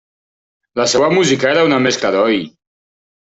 La 0.79 0.87
seva 0.95 1.09
música 1.15 1.49
era 1.53 1.65
una 1.69 1.79
mescla 1.87 2.11
d'oi! 2.17 2.41